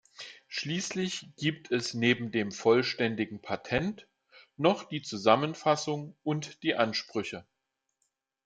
Schließlich 0.47 1.29
gibt 1.37 1.69
es 1.69 1.93
neben 1.93 2.31
dem 2.31 2.51
vollständigen 2.51 3.39
Patent 3.39 4.07
noch 4.57 4.85
die 4.85 5.03
Zusammenfassung 5.03 6.15
und 6.23 6.63
die 6.63 6.73
Ansprüche. 6.73 7.45